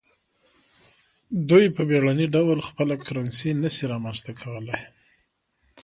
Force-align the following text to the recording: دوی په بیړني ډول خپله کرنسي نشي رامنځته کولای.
دوی 1.49 1.65
په 1.75 1.81
بیړني 1.89 2.27
ډول 2.35 2.59
خپله 2.69 2.93
کرنسي 3.05 3.49
نشي 3.61 3.85
رامنځته 3.93 4.31
کولای. 4.41 4.81